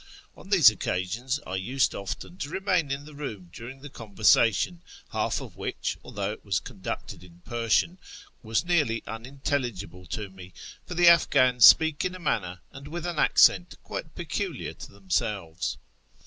On 0.35 0.49
these 0.49 0.71
occasions 0.71 1.39
I 1.45 1.57
used 1.57 1.93
often 1.93 2.35
to 2.37 2.49
remain 2.49 2.89
in 2.89 3.05
the 3.05 3.13
room 3.13 3.51
during 3.53 3.81
the 3.81 3.87
conversation, 3.91 4.81
half 5.11 5.39
of 5.41 5.55
which, 5.55 5.95
although 6.03 6.31
it 6.31 6.43
was 6.43 6.59
conducted 6.59 7.23
in 7.23 7.41
Persian, 7.45 7.99
was 8.41 8.65
nearly 8.65 9.01
iinintelligible 9.01 10.09
to 10.09 10.31
me; 10.31 10.53
for 10.87 10.95
the 10.95 11.07
Afghans 11.07 11.65
speak 11.65 12.03
in 12.03 12.15
a 12.15 12.19
manner 12.19 12.61
and 12.71 12.87
with 12.87 13.05
an 13.05 13.19
accent 13.19 13.75
quite 13.83 14.15
peculiar 14.15 14.73
to 14.73 14.91
themselves. 14.91 15.77